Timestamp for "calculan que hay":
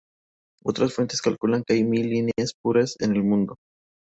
1.21-1.83